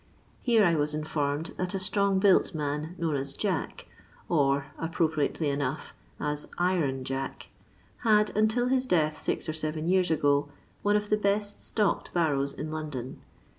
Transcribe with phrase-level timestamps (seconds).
[0.41, 3.85] Here I was informed that a strong built man, known as Jack,
[4.29, 7.49] or (appropriately enough) as Iron Jack,
[7.97, 10.49] had, until his death six or seven years ago,
[10.81, 13.21] one of the best stocked barrows in London.